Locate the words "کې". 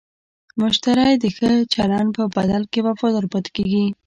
2.71-2.79